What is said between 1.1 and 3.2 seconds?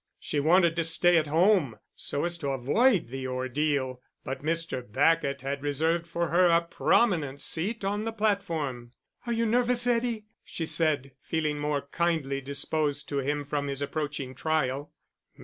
at home so as to avoid